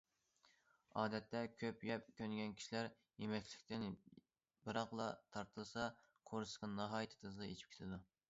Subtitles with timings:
[0.99, 2.89] ئادەتتە كۆپ يەپ كۆنگەن كىشىلەر
[3.25, 3.85] يېمەكلىكتىن
[4.69, 5.85] بىراقلا تارتىلسا
[6.31, 8.01] قورسىقى ناھايىتى تېزلا ئېچىپ كېتىدۇ.